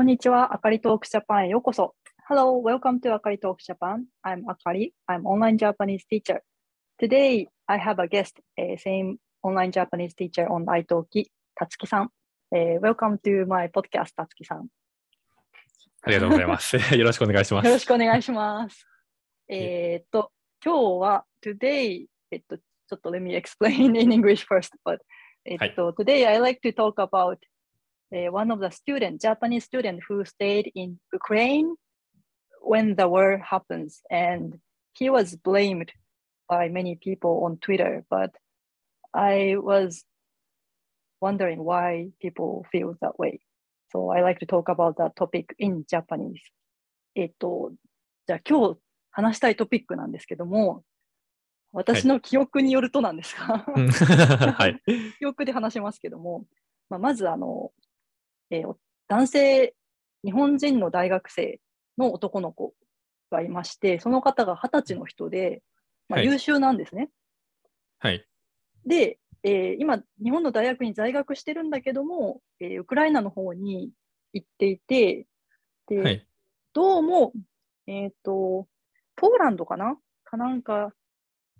[0.00, 0.54] こんにちは。
[0.54, 1.94] あかりトークジャパンへようこそ。
[2.26, 4.06] Hello, welcome to Akari Talk Japan.
[4.24, 4.94] I'm Akari.
[5.06, 6.40] I'm online Japanese teacher.
[6.98, 12.10] Today, I have a guest, uh, same online Japanese teacher on Italki, Tatsuki さん。
[12.50, 14.68] Uh, welcome to my podcast, たつきさん。
[16.00, 16.78] ありがとうございます。
[16.96, 17.66] よろしくお願いします。
[17.66, 18.86] よろしくお願いします。
[19.50, 20.32] えーっと、
[20.64, 25.00] 今日は today、えっと、ちょっと let me explain in English first, but
[25.44, 27.36] えっと、today I like to talk about、
[28.12, 31.76] uh, one of the student, Japanese student who stayed in Ukraine
[32.60, 34.58] when the war happens and
[34.92, 35.92] he was blamed
[36.48, 38.30] by many people on Twitter, but
[39.14, 40.04] I was
[41.20, 43.40] wondering why people feel that way.
[43.92, 46.40] So I like to talk about that topic in Japanese.
[47.16, 47.72] えっと、
[48.26, 48.78] じゃあ今日
[49.10, 50.84] 話したいトピックなんですけども、
[51.72, 54.80] 私の記憶によるとなんですが、うんはい。
[55.18, 56.44] 記憶で話しますけども、
[56.88, 57.72] まあ、まずあの、
[58.50, 58.76] えー
[59.08, 59.74] 男性、
[60.24, 61.58] 日本人の大学生
[61.98, 62.74] の男の子
[63.30, 65.62] がいまして、その方が二十歳の人で、
[66.08, 67.10] まあ、はい優秀なんですね。
[67.98, 68.24] はい。
[68.86, 73.90] で、えー今、日本の大学に在学してるんだけども、えーウクライナの方に
[74.32, 75.26] 行っていて、
[75.88, 76.26] で、はい。
[76.72, 77.32] どうも、
[77.88, 78.68] えっ、と、
[79.16, 79.96] ポーランドかな？
[80.22, 80.92] かなんか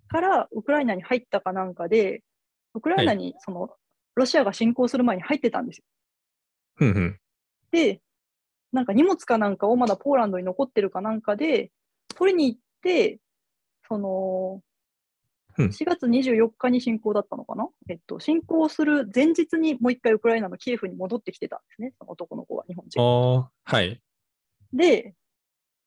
[0.07, 2.23] からウクライナに入ったかなんかで、
[2.75, 3.71] ウクライナにその、
[4.15, 5.85] ロシアが侵攻する前に入ってたんですよ。
[6.81, 7.21] うんうん。
[7.71, 8.01] で、
[8.73, 11.71] なんか荷物かなんかをまだポーランドに残ってるかなんかで、
[12.15, 13.19] 取りに行って、
[13.89, 14.61] その、
[15.59, 17.69] うん4月24日に侵攻だったのかな？
[17.91, 23.51] えっと、侵攻する前日にもう一回ウクライナのキエフに戻ってきてたんですね、その男の子は、日本人。
[23.65, 24.01] はい。
[24.73, 25.15] で、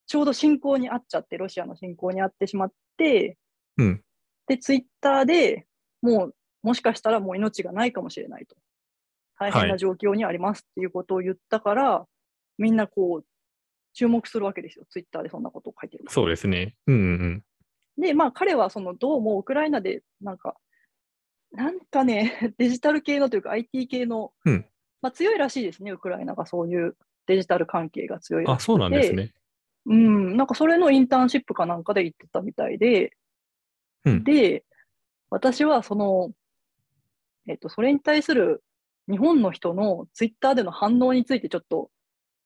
[0.05, 3.37] ちょうど侵攻にあっちゃって、ロシアの侵攻にあってしまって、
[3.77, 4.03] うん。
[4.47, 5.65] で、ツイッターで
[6.01, 8.55] もう、もしかしたらもう命がないかもしれないと。
[9.43, 12.05] 大変はない状況にありますっていうことを言ったから、
[12.57, 13.25] みんなこう、
[13.93, 14.85] 注目するわけですよ。
[14.89, 16.05] ツイッターでそんなことを書いてる。
[16.07, 16.75] そうですね。
[16.87, 17.43] うんうん
[17.95, 20.55] で、まあ彼はそのどうもウクライナでなんか、
[21.51, 24.65] なんかね、 デジタル系のというか IT 系の、うん
[25.01, 26.97] まあ強いらしいですね、ウクライナがそういう
[27.27, 28.49] デジタル関係が強いうん。
[28.49, 28.59] あ。
[28.59, 29.33] そうなんですね。
[29.85, 33.15] うん、なんかそれのインターンシップかなんかで行ってたみたいで、
[34.05, 34.63] うんで、
[35.29, 36.31] 私はその、
[37.47, 38.63] えっと、それに対する
[39.09, 41.89] 日本の人のツイッターでの反応についてちょっと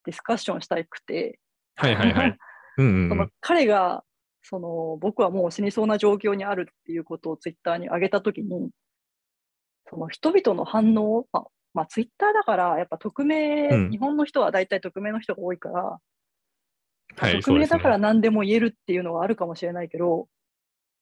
[0.04, 1.38] ディスカッションしたくて、
[1.76, 2.38] はいはいはい。
[2.78, 3.32] うんうそのんうん。
[3.40, 4.04] 彼が
[4.42, 8.70] その僕はもう死にそうな状況にあるっていうことをツイッターに上げたときに、
[9.90, 15.98] その人々の反応、まあ、まあ、ツイッターだから、やっぱ匿名、うん日本の人は大体匿名の人が多いから、
[17.16, 17.52] はい、匿。
[17.52, 20.28] 名だから何でも言えるっていうのはあるかもしれないけど、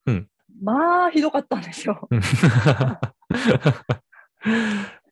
[0.06, 0.28] うん
[0.62, 2.09] まあ、ひどかったんですよ。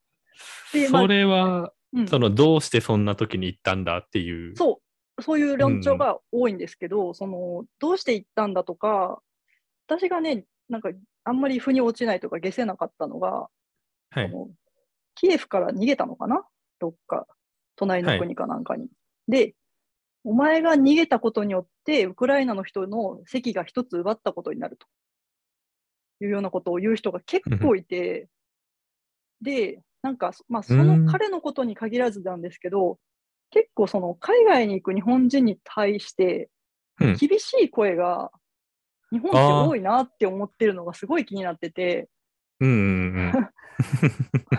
[0.89, 4.57] それは、うんその、どうしてそんな時に行ったんだっていう。
[4.57, 4.81] そ
[5.17, 9.23] う、そういう論調が多いんですけど、その、どうして行ったんだとか、
[9.87, 10.91] 私がね、なんか、
[11.23, 13.49] あんまり腑に落ちないとか、下せなかったのが、
[14.11, 14.31] はい。
[14.31, 14.49] その
[15.15, 16.45] キエフから逃げたのかな？
[16.81, 17.29] どっか、
[17.77, 18.89] 隣の国かなんかに。
[19.29, 19.55] で、
[20.25, 24.87] お前が逃げたことによって、ウクライナの人の席が一つ奪ったことになると
[26.25, 28.29] いうようなことを言う人が結構いて、
[29.41, 32.99] で、なんか、まあ、その彼のことに限らずなんですけど、
[33.51, 36.51] 結構その海外に行く日本人に対して
[37.01, 38.31] うん、厳しい声が
[39.11, 42.09] 日本って多いなって思ってるのがすごい気になってて、
[42.61, 42.77] うんうん
[43.17, 43.33] うん。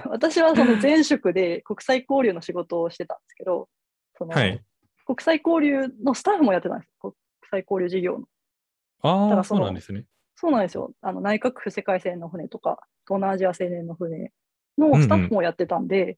[0.11, 3.69] 私はその前職で国際交流の仕事をしてたんですけど、
[4.17, 4.63] そのはい。
[5.05, 6.91] 国際交流のスタッフもやってたんです。
[6.99, 7.13] 国
[7.49, 8.27] 際交流事業の。
[9.29, 10.05] だああ、そうなんですね。
[10.35, 10.93] そうなんですよ。
[11.01, 14.33] あの内閣府世界線の船とか、東南アジア青年の船
[14.77, 16.17] のスタッフもやってたんで、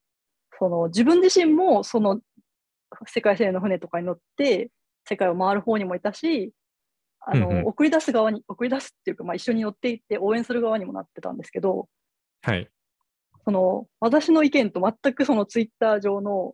[0.59, 2.19] その自分自身もその
[3.05, 4.69] 世界線の船とかに乗って
[5.07, 6.51] 世界を回る方にもいたし、
[7.21, 11.87] あのうんうん送り出す側に、送り出すっていうか、まあ、一緒に乗っていって応援する側にもなってたんですけど、
[12.41, 12.69] はい。
[13.43, 16.53] その私の意見と全くそのツイッター上の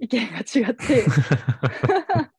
[0.00, 1.04] 意見が違って、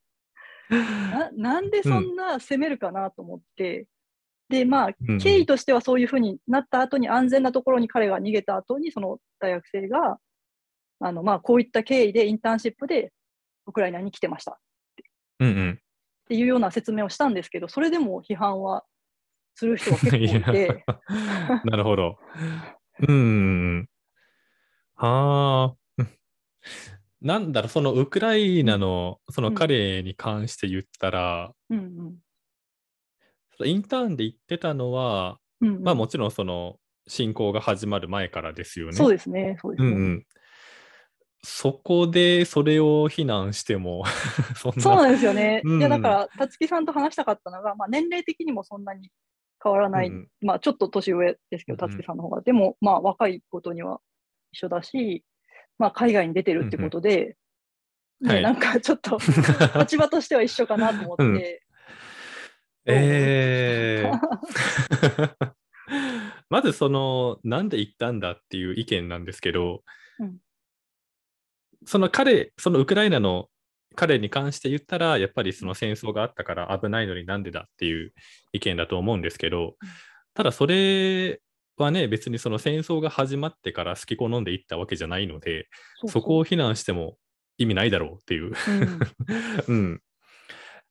[0.69, 3.87] ななんでそんな責めるかなと思って、
[4.49, 10.17] で、まあ、うん経緯としてはそういうふうになった後に、安全なところに彼が逃げた後に、その大学生が、
[10.99, 13.13] あのまあ、こういった経緯でインターンシップで
[13.67, 14.55] ウクライナに来てましたっ
[15.39, 15.79] うんうん。
[16.27, 18.83] ていうような説明をしたんですけど、それでも批判は
[19.55, 20.85] する人が結構いて、
[21.65, 22.17] なるほど。
[23.07, 23.89] うんうんうん。
[24.97, 25.73] あ
[27.21, 31.88] なんだろう、そのウクライナの、その彼に関して言ったら、うんうん
[33.65, 36.77] インターンで言ってたのは、うんうんまあもちろんその
[37.07, 38.93] 侵攻が始まる前からですよね。
[38.93, 39.89] そうですね、そうですね。
[39.89, 40.25] うんうん。
[41.43, 44.03] そこでそれを非難しても
[44.55, 44.81] そんな。
[44.81, 45.61] そうなんですよね。
[45.65, 49.11] うんいやだから、たつきさんと話したかったのが、まあ、年齢的にもそんなに
[49.61, 52.41] 変わらない、うんまあちょっと年上ですけど、うんたつきさんの方が。
[52.41, 53.99] でも、まあ若いことには
[54.51, 55.23] 一緒だし、
[55.77, 57.35] まあ海外に出てるってことで、
[58.21, 59.17] ねはいなんかちょっと
[59.79, 61.68] 立場としては一緒かなと思って、うん
[62.85, 65.51] えー。
[66.49, 69.83] まずそのなんで行ったんだっていう意見なんですけど、
[70.19, 70.37] うん。
[71.85, 73.47] その彼そのウクライナの
[73.95, 78.13] 彼に関して言ったらやっぱりその戦争があったから危ないのになんでだっていう
[78.53, 79.75] 意見だと思うんですけど
[80.33, 81.41] ただそれ
[81.77, 85.67] はね別にその戦争が始まってから好き好んでいったわけじゃないので
[86.07, 87.17] そこを非難しても
[87.57, 88.53] 意味ないだろうっていう。
[88.53, 88.99] うん。
[89.67, 90.01] うん。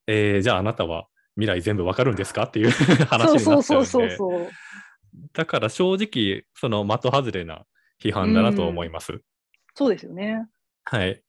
[0.07, 1.07] えーじゃああなたは？
[1.39, 2.43] 未来全部わかるんですか？
[2.43, 2.69] っていう
[3.07, 4.09] 話になっちゃそうそうそううん
[4.47, 4.53] で。
[5.33, 7.65] だから正直、その的外れな
[8.01, 9.21] 批判だなと思います。
[9.75, 10.47] そうですよね。
[10.85, 11.23] はい。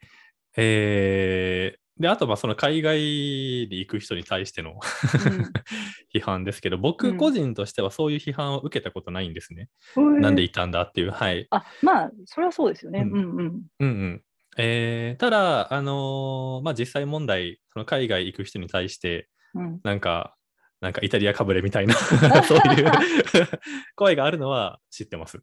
[0.57, 4.81] えーで、あと、まあ、その海外に行く人に対しての
[6.15, 9.69] 批判ですけど、僕個人としてはそういう批判を受けたことないんですね。
[9.97, 11.11] うんなんで行ったんだっていう。
[11.11, 11.47] はい。
[11.51, 13.01] あ、まあ、それはそうですよね。
[13.01, 13.63] ううんんうん。
[13.81, 14.25] うんうん。
[14.57, 20.37] えーただ、あのーまあ、実際問題、その海外行く人に対して、うん、なんか、
[20.81, 21.95] なんかイタリアかぶれみたいな、
[22.45, 22.91] そういう
[23.97, 25.43] 声があるのは知ってます。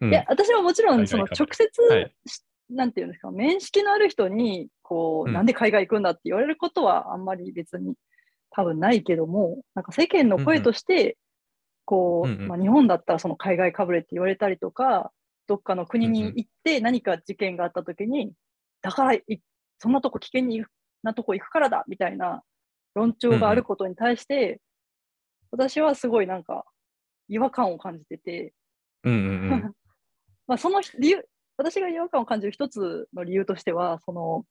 [0.00, 0.10] うん。
[0.10, 2.14] いや、私はもちろん、そのか直接、はい。
[2.26, 5.34] しなんていうんですか、面識のある人に、こう、うん。
[5.34, 7.94] なんで海外行くんだって言われることはあんまり別に
[8.50, 11.18] 多分ないけども、なんか世間の声として、
[11.84, 12.48] こう、うんうん。
[12.48, 15.12] まあ、日本だったらその海外かぶれって言われたりとか、
[15.46, 18.32] どっかの国に行って何か事件があった時に、
[18.82, 19.22] だからい
[19.78, 20.64] そんなとこ危険に
[21.02, 22.42] なとこ行くからだみたいな
[22.98, 24.60] 論調があることに対して、
[25.50, 26.64] 私はすごいなんか
[27.28, 28.52] 違和感を感じてて、
[29.04, 29.74] うんうんうん。
[30.46, 31.24] まあその理由、
[31.56, 34.44] 私が違和感を感じる一つの理由としては、その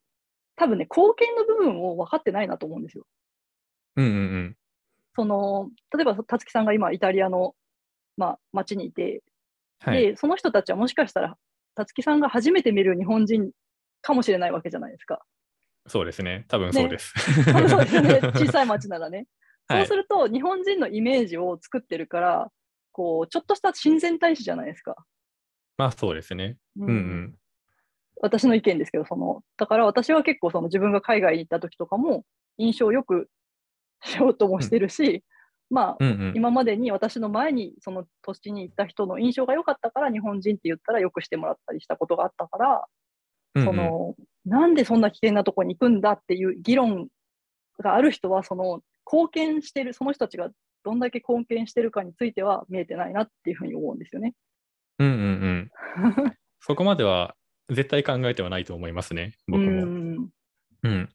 [0.55, 3.05] 多分ね、貢献の部分を分かってないなと思うんですよ。
[3.97, 4.57] うんうんうん。
[5.15, 7.55] その例えば、たつきさんが今、イタリアの、
[8.17, 9.23] まあ、町にいて、
[9.79, 10.01] はい。
[10.11, 11.37] で、その人たちはもしかしたら、
[11.75, 13.51] たつきさんが初めて見る日本人
[14.01, 15.23] かもしれないわけじゃないですか。
[15.87, 16.45] そうですね。
[16.47, 17.13] 多分そうです。
[17.45, 19.17] 多分そうですよね、 小さい町ならね。
[19.17, 22.51] はいそうすると、日本人のイメージを作ってるから、
[22.93, 24.95] こうちょっとした親善大使じゃないですか。
[25.77, 26.57] まあそうですね。
[26.77, 27.35] うんうん。
[28.21, 32.23] 私の意見ですけど、その、だから私は結構その自分が海外に行った時とかも
[32.57, 33.29] 印象をよく
[34.03, 35.23] しようともしてるし、
[35.69, 36.33] まあ、うんうん。
[36.35, 42.85] 今までに私の前にその土地に行った人の印象が良かったから日本人って言ったらよくしてもらったりしたことがあったから、
[43.59, 44.15] うんうんその、
[44.45, 47.07] なんでそんな危険なとこに行くんだっていう議論
[47.79, 48.81] がある人は、その
[49.11, 50.49] 貢献してる、その人たちが
[50.83, 54.33] どんだけ貢献してるかについては見えてないなっていうふうに思うんですよね。
[54.99, 55.71] うんうんうん。
[56.59, 57.35] そこまでは
[57.69, 59.33] 絶対考えてはないと思いますね。
[59.47, 59.85] 僕うも。
[59.85, 60.29] ん
[60.83, 61.09] うん。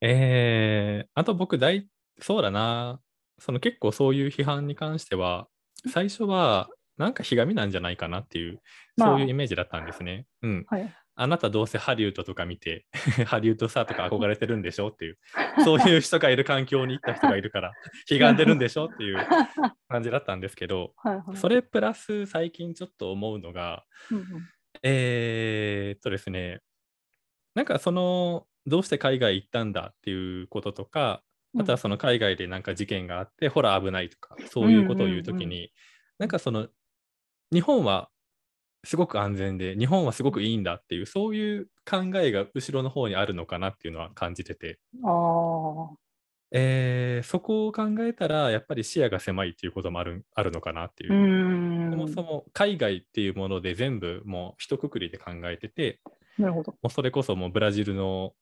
[0.00, 1.88] えー、あと僕大、
[2.20, 3.00] そうだな。
[3.40, 5.48] その結構そういう批判に関しては、
[5.92, 8.60] 最初はなんかひがみなんじゃないかなっていう、
[8.96, 10.26] まあそういうイメージだったんですね。
[10.42, 10.66] うん。
[10.68, 10.94] はい。
[11.20, 12.86] あなたどうせハリウッドとか見て、
[13.26, 15.18] ハリウッドスターとか憧れてるんでしょっていう、
[15.64, 17.72] そういう人がいる環境に行った人がいるから、
[18.06, 19.18] ひがんでるんでしょっていう
[19.88, 20.94] 感じだったんですけど。
[21.34, 23.84] それプラス最近ちょっと思うのが、
[24.84, 26.60] えーっとですね、
[27.56, 31.24] なんかその、どうして海外行ったんだっていうこととか、
[31.58, 35.72] あとはその海外でなんか事件があって、ほら危ないとか、そういうことを言うときに、
[36.18, 36.68] なんかその、
[37.52, 38.08] 日本は
[38.84, 45.96] すごく安全で、日本はすごくいいんだっていう、そういう考えが後ろの方にあるのかなっていうのは感じてて、ああ。
[46.50, 51.88] えーそこを考えたら、やっぱり視野が狭いっていうこともあるあるのかなっていうう。
[51.88, 51.90] ん。
[51.90, 56.00] そもそも海外っていうもので全部もう一括りで考えてて、
[56.38, 56.72] なるほど。
[56.72, 58.32] もうそれこそもうブラジルの、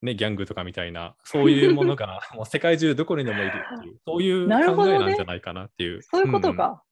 [0.00, 6.02] ね、ギャングとかみたいな、そういうものが もう世界中どこにでもいるっていう、そういう考えなんじゃないかなっていう。
[6.02, 6.82] そういうことんか。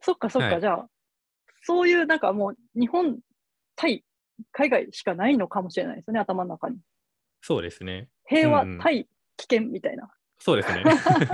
[0.00, 0.88] そっかそっか、はいじゃあ、
[1.62, 3.18] そういうなんかもう日本
[3.76, 4.04] 対
[4.52, 6.78] 海外しかないのかもしれないですよね、頭の中に。
[7.42, 8.08] そうですね。
[8.26, 10.10] 平和うんうん対危険みたいな。
[10.38, 10.84] そうですね。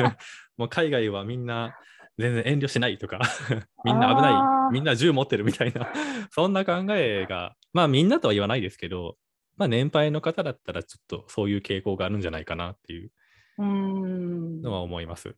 [0.56, 1.76] もう海外はみんな
[2.18, 3.20] 全然遠慮しないとか、
[3.84, 5.92] みんな危ない、みんな銃持ってるみたいな、
[6.30, 9.16] そんな考えが、まあみんなとは言わないですけど、
[9.56, 13.10] まあ年配の方だったらちょっとそういう傾向があるんじゃないかなっていう。
[13.58, 15.34] のは思います。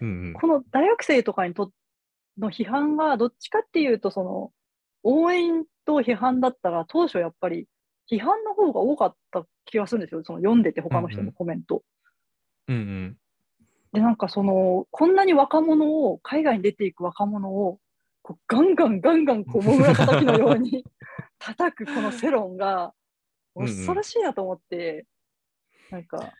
[0.00, 1.70] うんうん、この大学生とかにと
[2.38, 4.52] の批判がどっちかっていうと、その
[5.02, 7.66] 応援と批判だったら、当初やっぱり
[8.10, 11.82] 批判の方が多かった気がするんですよ、その読んでて、他の人のコメント。
[12.68, 13.16] うんうん。
[13.92, 17.78] で、なんかその、こんなに若者を、海外に出ていく若者を、
[18.22, 20.84] こうガンガンガンガンこう、モグラ叩きのように
[21.38, 22.92] 叩くこの世論が
[23.54, 25.06] うんうん恐ろしいなと思って、
[25.90, 26.32] なんか、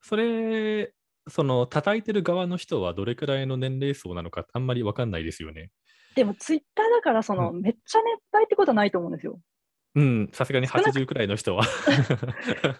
[0.00, 0.92] それ、
[1.28, 5.70] その叩いてる側の人はどれくらいの年齢層なのかあんまり分かんないですよね。
[6.14, 9.40] でもツイッターだから、その、めっちゃ熱帯ってことはないと思うんですよ。
[9.94, 11.64] うん、さすがに少なく80くらいの人は。
[11.64, 11.72] さ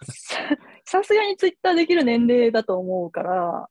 [0.85, 3.69] さすがにツイッターできる年齢だと思うから、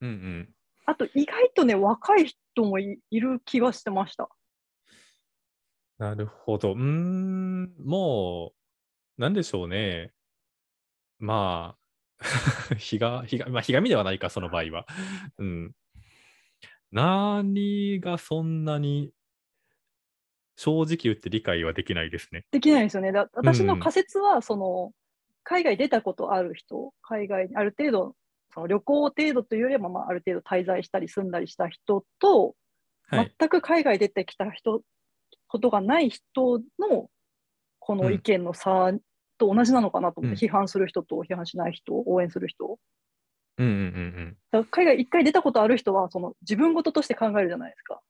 [0.00, 0.54] うんうん。
[0.86, 4.28] あと意外とね、若い人もいいる気がしてました。
[5.98, 6.72] なるほど。
[6.72, 8.52] うーん、も
[9.18, 10.12] う、なんでしょうね。
[11.18, 11.77] まあ、
[12.78, 14.86] ひが、ひが、まあ、ひがみではないか、その場合は。
[15.38, 15.72] うん。
[16.90, 19.12] 何がそんなに
[20.56, 22.44] 正直言って理解はできないですね。
[22.50, 23.12] できないですよね。
[23.12, 24.92] だ私のうんうん仮説は、その、
[25.44, 28.16] 海外出たことある人、海外にある程度、
[28.52, 32.56] その旅行程度というよりも、まあ、ある程度滞在したり住んだりした人と、
[33.08, 33.34] はい。
[33.38, 34.82] 全く海外出てきた人、
[35.46, 37.08] ことがない人の
[37.78, 38.92] この意見の差
[39.38, 42.78] と同じなのかなと思って、うん批判する人と批判しない人、応援する人。
[43.58, 48.00] うんうんうんだから海外一回出たことある人は、その自分事として考えるじゃないですか。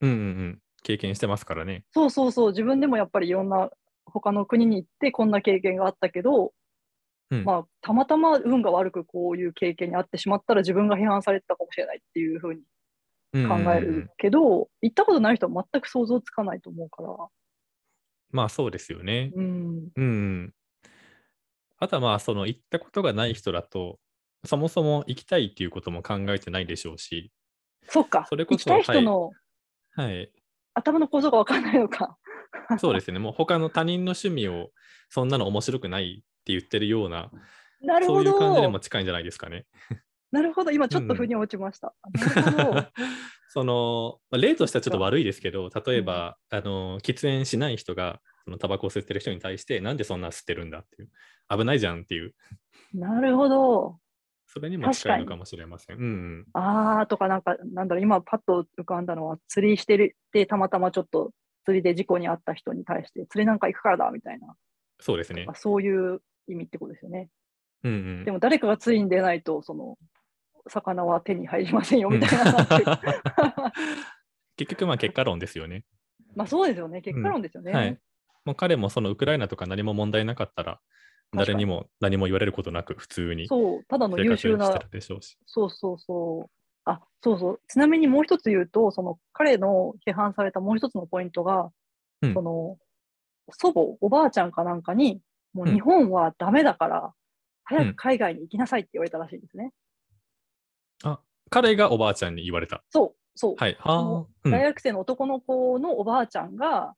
[0.00, 0.10] うん。
[0.10, 0.58] うんうんうん。
[0.82, 1.84] 経験してますからね。
[1.92, 3.70] そうそうそう、自分でもやっぱりいろんな
[4.06, 6.52] 他の国に行ってこんな経験があったけど、
[7.30, 12.60] うんまあ、たまたま運が悪くこういう経験にあってしまったら自分が批判されてたかもしれないっていうふうに
[13.32, 17.08] うんうんうん考えるけど、行ったことない人は全く想像つかないと思うから。
[18.30, 19.32] まあそうですよね。
[19.34, 20.54] うん、うんうん。
[21.78, 23.98] あとはまあ、その行ったことがない人だと、
[24.44, 27.32] そもそも行きたいっていうことも考えてないでしょうし、
[27.88, 29.32] そっか、それこそ行きたい人の
[29.92, 30.32] はい。
[30.74, 32.16] 頭の構造が分かんないのか。
[32.78, 33.18] そうですね。
[33.18, 34.70] もう他の他人の趣味を
[35.08, 37.30] そんなの面白くないって言ってるような、
[37.80, 38.80] なるほそういう感じでども。
[38.80, 39.66] 近いんじゃないですかね。
[40.36, 40.70] なるほど。
[40.70, 41.94] 今ちょっと腑に落ちました。
[42.12, 42.86] なるほど。
[43.48, 51.10] その、まあ例としてはちょっと悪いですけど、例えば、あの喫煙しない人が、そのタバコを吸ってる人に対して、なんでそんな吸ってるんだっていう、
[51.48, 52.34] 危ないじゃんっていう、
[52.92, 53.98] なるほど。
[54.46, 55.96] それにも近いの確かもしれません。
[55.96, 56.46] うんうん。
[56.52, 61.32] あーとかなんか、なんだろう、今パッと浮かんだのは、釣りしてるで、たまたまちょっと
[61.64, 64.54] 釣りで事故に遭った人に対して、釣りなんか行くからだみたいな、
[65.00, 65.54] そうですねまあ。
[65.54, 67.30] そういう意味ってことですよね。
[67.84, 68.32] うんうんで。
[68.32, 69.98] も誰かが釣りに出ないと、その、
[70.68, 72.66] 魚は手に入りませんよみたいな。
[74.56, 75.84] 結局、まあ結果論ですよね。
[76.34, 77.72] まあそうですよね、結果論ですよね。
[77.72, 78.00] はい。
[78.44, 80.80] もう彼もそのウクライナとか何も問題なかったら、
[81.34, 85.36] 誰にも何も言われることなく、普通にそう、ただの生優秀な活してるでしょうし。
[85.46, 86.50] そうそうそう。
[86.84, 87.60] あ、そうそう。
[87.68, 91.70] ちなみにもう一つ言うと、その彼の批判されたもう一つのポイントが、
[92.22, 92.78] うんその
[93.50, 95.20] 祖母、おばあちゃんかなんかに、
[95.52, 97.14] もううん日本はダメだから、
[97.64, 99.72] 早うんく海外に行きなさいって言われたらしいんですね。
[101.04, 102.82] あ、彼がおばあちゃんに言われた。
[102.90, 103.54] そう、そう。
[103.56, 103.76] はい。
[104.44, 106.94] 大学生の男の子のおばあちゃんが、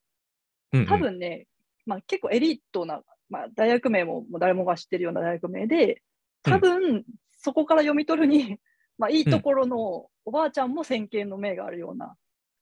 [0.73, 1.47] うんうん多分ね、
[1.87, 3.01] まあ、結構エリートな、
[3.31, 6.03] まあ、大学名も誰もが知ってるような大学名で、
[6.43, 7.05] 多分
[7.39, 8.59] そこから読み取るに、
[8.99, 12.17] まあ、いいところのおばあちゃんも先見の明があるような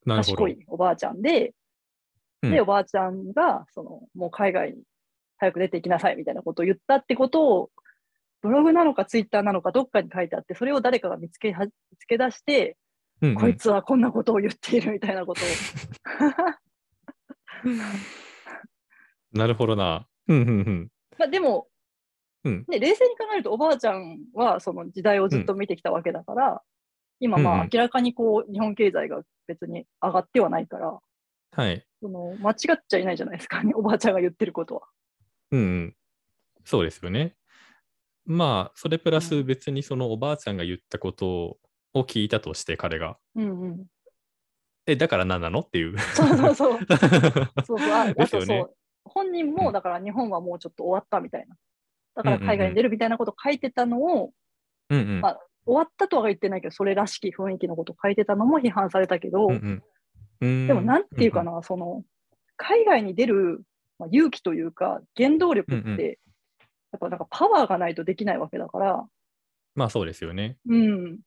[0.04, 0.48] 賢。
[0.48, 1.54] いおばあちゃんで、
[2.42, 4.82] うんで、おばあちゃんが、その、もう海外に
[5.38, 7.70] 早く出て行きなさいみたいなことを言ったってことを、
[8.42, 12.76] ブログなのかツイッターなのかどっかに書いてあって、それを誰かが見つけは見つけ出して、
[13.22, 15.44] うんうんこいつはこんなことを言っているみたいなことを。
[19.32, 20.06] なるほどな。
[20.28, 20.90] うんうんうん。
[21.18, 21.66] まあでも、
[22.44, 26.62] うんね、冷静に考えると、おばあちゃんはその時代をずっと見てきたわけだから、
[27.18, 31.00] 今、まうんうんあ明らかにこう日本経済が別に上がってはないから、
[31.52, 31.86] はい。
[32.02, 34.82] その間違っちゃいないじゃないですか、ね、 おばあちゃんが言ってることは。
[35.52, 35.96] うんうん。
[36.64, 37.34] そうですよね。
[38.26, 41.58] まあ、それプラうス別にそのおばあちゃんが言ったこと
[41.94, 43.16] を聞いたとして、彼が。
[43.34, 43.86] うんうん。
[44.86, 45.98] え、だから何なのっていう。
[45.98, 46.78] そうそうそう。
[47.64, 47.90] そうそう。
[47.90, 48.74] ああですよねとそう。
[49.04, 51.56] 本人も、うんだから日本はもうちょっと終わったみたいな。
[52.16, 54.32] だからうんうんうん海外に出るみたいなこと書いてたのを、
[54.90, 55.20] うんうん。
[55.20, 59.82] まあ終わったとは言ってないけど、それらしき雰囲気のこと書いてたのも批判されたけど、うんうん
[60.40, 62.04] うんでもなんていうかな、その、
[62.56, 63.62] 海外に出る、
[63.98, 66.16] まあ、勇気というか、原動力って、うんうん
[66.96, 69.04] やっぱなんかパワーがないとできないわけだから、
[69.74, 70.56] まあそうですよね。
[70.68, 71.18] うん。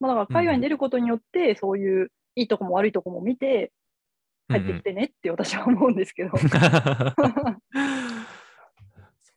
[0.00, 3.72] まあ、だから海外に出ることによって、そういういいとこも悪いとこも見て、
[4.50, 6.30] 帰ってきてねって私は思うんですけど。
[6.36, 6.44] そ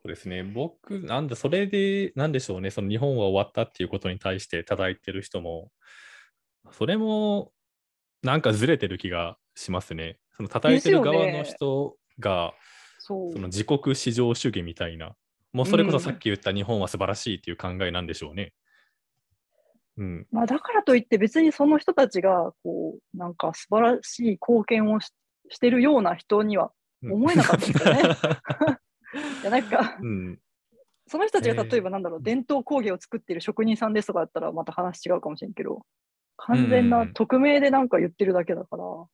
[0.06, 0.44] うですね。
[0.44, 5.72] 僕、なんだ、それで、なんでしょうね、その日本は終わったっていうことに対して叩いてる人も、
[6.72, 7.52] それも、
[8.24, 10.18] なんかずれてる気がしますね。
[10.36, 12.54] その叩いてる側の人が、
[13.00, 15.16] そうその自国至上主義みたいな、
[15.58, 18.54] もうそれこそうんさっき言った日本は素晴らしいっていう考えなんでしょうね。
[19.98, 20.28] うん。
[20.32, 25.12] まあ、だからといって別にその人たちがこうなんか素晴らしい貢献をし
[25.50, 26.72] してるような人には
[27.04, 28.02] 思えなかったですよね。
[29.42, 30.40] いやなんか、うん。
[31.08, 35.86] その人たちがえー例えばなんだろう、伝統工芸を作ってる職人さんですとかだったらまた話違うかもしれんけど、
[36.36, 39.08] 完全な匿名でなんか言ってるだけだから、は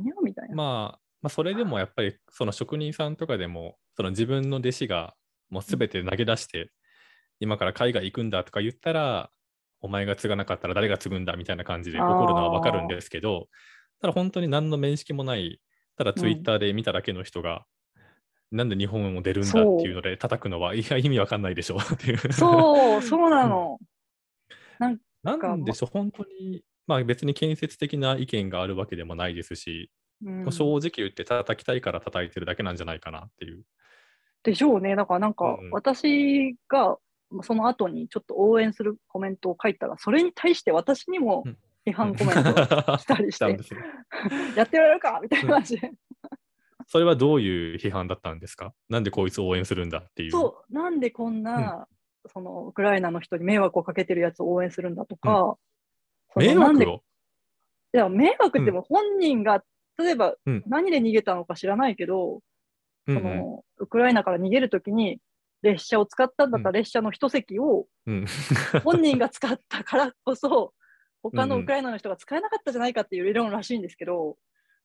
[0.00, 0.56] にゃみたいな。
[0.56, 5.14] まあ、まあ、それでもやっぱりその職人さんとかでもその自分の弟子が
[5.50, 6.70] もう全て投げ出して、
[7.40, 9.30] 今から海外行くんだとか言ったら
[9.80, 13.48] お前が継がなかったら誰が継ぐんだみたいな感じで怒るのはわかるんですけど
[14.00, 15.60] ただ本当に何の面識もない
[15.96, 17.64] ただツイッターで見ただけの人が、
[18.50, 19.58] なんで日本を出るんだって
[19.88, 22.32] いうので叩くのはいや意味わかんないでしょっていう。
[22.32, 23.78] そう、そうなの。
[24.78, 24.88] な
[25.36, 29.90] んでしょう本当にまあ別に建設的な意見があるわけでもないですし、
[30.24, 33.62] うん正直言って叩きたいから叩いてるだけなんじゃないかなっていう。
[34.44, 34.94] でしょうね。
[34.94, 35.70] だからなんかうんうん。
[35.72, 36.98] 私が
[37.42, 41.58] その後にちょっと応援するコメントを書いたら、それに対して私にもうん。
[41.86, 43.80] 批判コメントが来 たりして、来たんですね
[44.56, 45.76] やってられるかみたいな感じ。
[45.76, 45.92] で。
[46.86, 48.72] それはどういう批判だったんですか？
[48.88, 50.30] なんでこいつを応援するんだっていう。
[50.30, 51.86] そう、なんでこんな、
[52.32, 55.58] そのウクライナの人に迷惑をかけてるやつを応援するんだとか、
[56.32, 57.04] その迷なんで惑を
[57.92, 59.62] いや迷惑っても本人が、
[59.98, 60.62] 例えばうん。
[60.66, 62.40] 何で逃げたのか知らないけど、うん
[63.06, 65.18] そのウクライナから逃げるときに
[65.62, 67.86] 列車を使ったんだったら列車の一席を
[68.84, 70.74] 本人が使ったからこそ、
[71.22, 74.36] 他のウクライナの人が使えなかったじゃないかっていう理論らしいんですけど、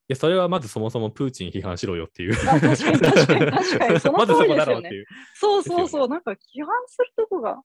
[0.10, 2.34] いや、それはまずそもそもプーチン批判しろよっていう。
[2.50, 4.92] あ確かに確かに確かにその通りですよね。
[5.36, 7.62] そうそうそう、なんか批判するとこが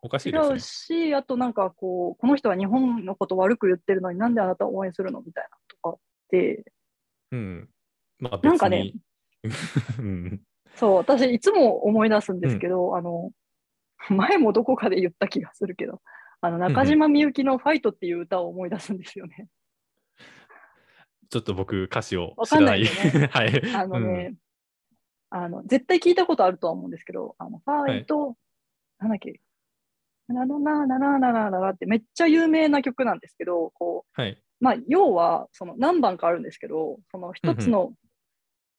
[0.00, 1.10] おかし違ういですね。
[1.10, 5.98] し、あとなんかこう、この人は日本のこと悪く言ってるのになんであなたを応援するのみたいなとかっ
[6.30, 6.64] て、
[7.32, 7.68] うん。
[8.18, 8.50] まあ別に。
[8.50, 9.00] なんかねうん。
[10.76, 13.32] そう、私いつも思い出すんですけど、あの、
[14.10, 16.00] 前もどこかで言った気がするけど、
[16.40, 19.48] あの中島みゆきのファイトっていう歌を思い出すんですよね。
[21.30, 22.84] ちょっと僕、歌詞をわかんな知らないい。
[22.84, 23.74] よ ねはい。
[23.74, 24.34] あのね、
[25.30, 28.36] あの、絶対聞いたことあるとは思うんですけど、あの、ファイト、
[28.98, 29.40] なんだっけ、
[30.28, 34.42] なななななななななってめっちゃ有名な曲なんですけど、こう、はい。
[34.60, 37.92] まあ、要は、その何番かあるんですけど、その一つの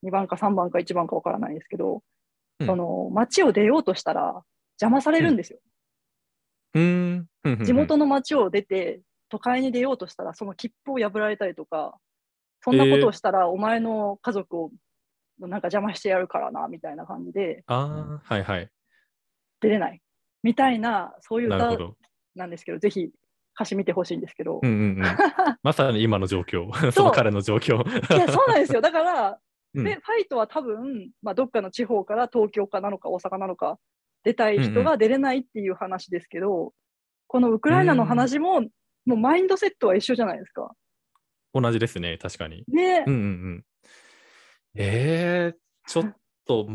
[0.03, 4.43] 2番か3番か1番かわからないですけど、うんその街を出ようとしたら
[4.81, 5.59] 邪魔されるんですよ。
[6.73, 7.27] うーん。
[7.63, 11.97] 地元の街を出て都会に出ようとしたら、その切符を破られたりとか、
[12.61, 14.71] そんなことをしたらお前の家族を
[15.39, 18.69] なんか邪魔してやるからな、みたいな感じでああ、はいはい。
[19.61, 20.01] 出れない。
[20.43, 21.77] みたいな、そういう歌。
[22.35, 23.09] なんですけど、ぜひ
[23.55, 24.59] 歌詞見てほしいんですけど。
[24.61, 25.03] うんうんうん。
[25.63, 26.71] まさに今の状況。
[26.91, 27.85] その彼の状況。
[28.15, 28.81] いや、そうなんですよ。
[28.81, 29.39] だから、
[29.75, 33.77] うんで、ファイトは多分、まあ、どっかの地方から東京かなのか大阪なのか
[34.23, 36.73] 出たい人が出れないっていう話ですけど、
[37.27, 38.61] このウクライナの話も、
[39.05, 40.71] もうマインドセットは一緒じゃないですか。
[41.53, 42.63] 同じですね、確かに。
[42.67, 43.65] ね、うんうんうん。
[44.75, 46.67] えー、ちょっと、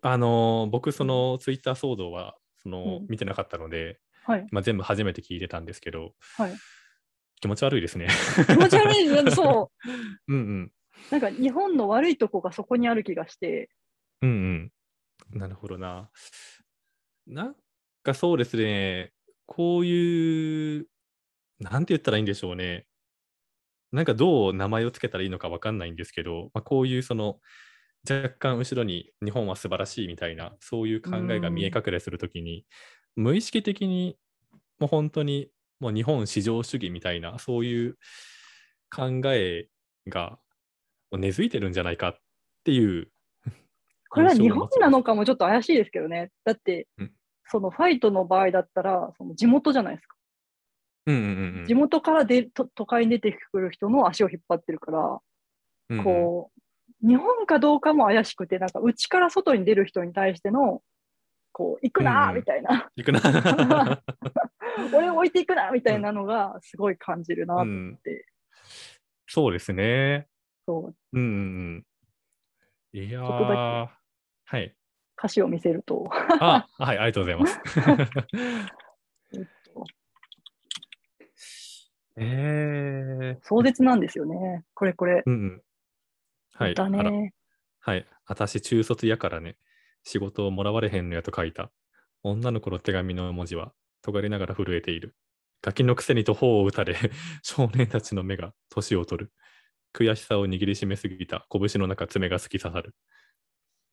[0.00, 6.54] あのー僕、そのツイッター騒動はその、うん見てなかったので、はい、まあ、全部初めて聞いてたんですけど、はい。
[7.40, 8.08] 気持ち悪いですね。
[8.46, 9.88] 気持ち悪いですそう。
[10.32, 10.72] うんうん。
[11.10, 13.70] なんか日本の悪いとこがそこにある気がして、
[14.22, 15.38] うんうん。
[15.38, 16.10] なるほどな。
[17.26, 17.56] なん
[18.02, 19.12] かそうですね、
[19.46, 20.86] こういう、
[21.60, 22.86] なんて言ったらいいんでしょうね。
[23.92, 27.38] なんかどう名前をつけたらいいのかわかんないんですけど、まあ、こういうその
[28.08, 32.66] 若干後ろに日本は素晴らしいみたいな、そういう考えが見え隠れするときに、
[33.16, 34.18] 無意識的に
[34.78, 35.48] もう本当に
[35.80, 37.96] もう日本至上主義みたいな、そういう
[38.90, 39.68] 考え
[40.08, 40.38] が
[41.12, 42.18] 根付いてるんじゃないかっ
[42.64, 43.08] ていう
[44.10, 46.30] これは日本なのかもちょっと怪しいですけどね。
[46.44, 47.12] だってうん、
[47.46, 50.16] そのファイトの場合だったら、その地元じゃないですか。
[51.06, 55.20] うんうんうんうん地元からでと都会に出てくる人の足を引っ張ってるから、
[55.90, 56.50] うんうんこ
[57.02, 60.82] う、日本かどうかも怪しくて、なんか内から外に出る人に対しての、
[61.52, 64.02] こう、行くなみたいな、行くな。
[64.94, 67.66] 俺を置いていくなみたいなのがすごい感じるなっ
[68.02, 68.26] て、
[69.26, 70.26] そうですね。
[70.66, 71.84] そう、うんうん
[72.92, 73.00] うん。
[73.00, 73.88] いやちょっとだー。
[74.44, 74.74] はい。
[75.16, 76.08] 歌詞を見せると、
[76.40, 77.60] あ、はい、ありがとうございます。
[79.32, 79.84] えっと
[82.16, 83.44] えー。
[83.44, 84.64] 壮絶なんですよね。
[84.74, 85.22] これこれ。
[85.24, 85.62] うんうん。
[86.54, 86.74] はい。
[86.74, 87.32] だね。
[87.80, 88.06] はい。
[88.26, 89.56] 私、中卒やからね、
[90.04, 91.70] 仕事をもらわれへんのやと書いた。
[92.22, 93.72] 女の子の手紙の文字は、
[94.02, 95.16] 尖りながら震えている。
[95.62, 96.96] ガキのくせにと頬を打たれ、
[97.42, 99.32] 少年たちの目が年を取る。
[99.94, 102.94] 悔しさを握りしめすぎた拳の中爪が突き刺さる。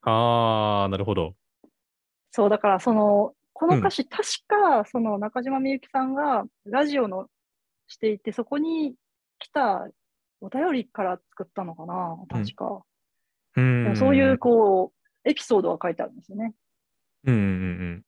[0.01, 1.35] あー、なるほど。
[2.31, 7.27] そう、だからその、この歌詞、確か、その中島みゆきさんがラジオの
[7.87, 8.95] していて、そこに
[9.37, 9.87] 来た
[10.41, 12.81] お便りから作ったのかな、確か。
[13.55, 16.55] うんでもそういう、こう、エピソードが書いてあるんですよね。
[17.25, 18.03] うんうん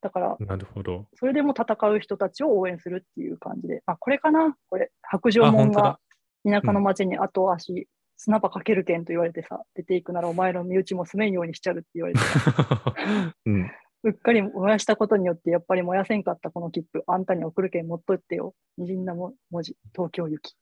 [0.00, 0.46] だからう、ん。
[0.46, 1.06] なるほど。
[1.14, 6.00] それでも戦う人たちを応援するっていう感じで、あ、これかなこれ、白状あ、門がだ。
[6.44, 12.20] 田舎の町に後足、砂場かけるけんと言われてさ、出ていくならお前の身内も住めんようにしちゃるって言われて、
[13.46, 13.70] うん。
[14.04, 18.54] うっかり燃やしたことによって、やっぱり燃やせんかったこの切符、あんたに送るけん持っとってよ。
[18.76, 20.56] にじんなも文字、東京行き。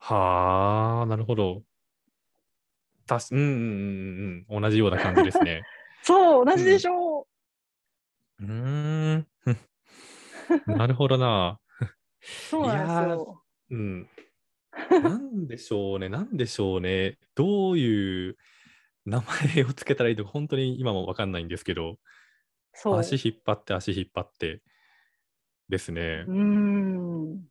[0.00, 1.62] はあ、なるほど。
[3.06, 4.62] たし、うんうんうんうん。
[4.62, 5.62] 同じような感じですね。
[6.02, 7.26] そう、同じでしょ
[8.40, 9.26] うーん。
[10.66, 11.58] なるほどな。
[11.80, 11.86] う。
[12.24, 13.42] そうなんですよ。
[13.70, 14.08] うん。
[15.02, 16.08] なんでしょうね。
[16.08, 17.18] なんでしょうね。
[17.34, 18.36] どういう
[19.06, 19.22] 名
[19.54, 21.98] 前をつけたらいいのか、本当に今もわかんないんですけど、
[22.72, 22.98] そう。
[22.98, 24.62] 足引っ張って、足引っ張って
[25.68, 26.34] ですねうー。
[26.34, 27.48] ん。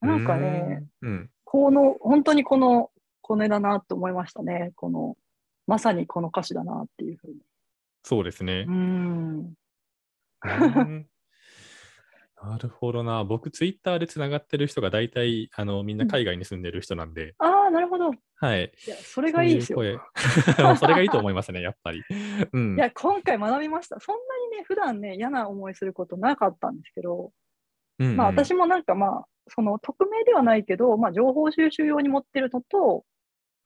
[0.00, 1.10] なんかね、うーん。
[1.10, 1.30] うん。
[1.44, 4.72] この、本当にこの、これだなと思いましたね。
[4.76, 5.16] この、
[5.66, 7.34] まさにこの歌詞だなっていうふうに。
[8.04, 8.74] そうですねうー。
[8.74, 9.54] ん。
[12.42, 13.24] なるほどな。
[13.24, 18.12] 僕、ツイッターでつながってる人が大体、あの、みんな海外に住んでる人なんで、ああ、なるほど。
[18.12, 18.72] いはい。
[18.86, 19.78] や、それがいいですよ。
[20.56, 22.02] そ それがいいと思いますね、やっぱり。
[22.52, 22.76] うん。
[22.76, 23.98] いや、今回学びました。
[23.98, 24.20] そんな
[24.50, 27.32] にね、普段ね、嫌な思いすることなかったんですけど、
[27.98, 33.04] うんうんまあ私もなんかまあ、その匿名ではないけど、まあ情報収集用に持ってるのと、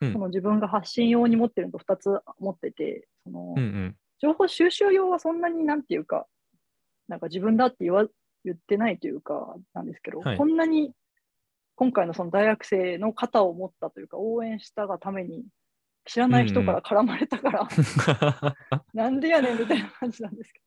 [0.01, 3.97] うんその自分が発信用に持ってるのと2つ持ってて、そのうんうん。
[4.21, 6.27] 情報収集用はそんなになんていうか、
[7.09, 8.07] なんか自分だって言わ
[8.44, 10.92] 言ってないというか、なんですけど、はいこんなに
[11.74, 15.44] 今回のその大学生の肩を持ったというか、応援したがために、
[16.05, 17.68] 知らない人から絡まれたから、
[18.92, 20.61] なんでやねんみたいな感じなんですけ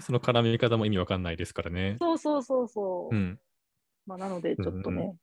[0.00, 1.96] その絡み方も意味わかんないですからね。
[2.00, 2.16] ど。
[2.18, 3.16] そうそうそうそう。
[3.16, 3.40] うん。
[4.06, 5.16] まあ、なので、ちょっとね、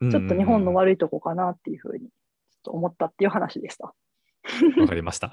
[0.00, 3.86] うんちょっと日本の悪いとこかなっていうふうに、ちょっと思ったっていう話でした。
[4.80, 5.32] わかりました。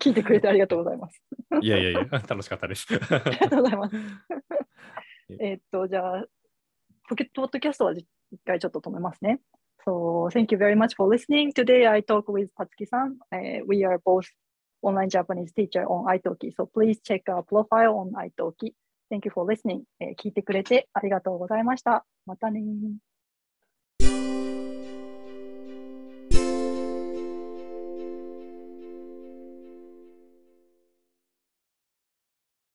[0.00, 1.22] 聞いてくれてありがとうございます。
[1.62, 2.86] いやいやいや、楽しかったです。
[2.90, 3.96] ありがとうございます。
[5.40, 6.24] えっと、じゃあ、
[7.08, 8.06] ポケットポッドキャストは一
[8.44, 9.40] 回ちょっと止めますね。
[9.86, 11.52] So, thank you very much for listening.
[11.52, 13.16] Today I talk with Tatsuki-san.
[13.32, 14.26] Uh, we are both
[14.82, 16.52] online Japanese teacher on Italki.
[16.54, 18.74] So please check our profile on Italki.
[19.10, 19.82] Thank you for listening.
[20.00, 22.04] えー聞いてくれてありがとうございました。
[22.26, 23.08] またねー。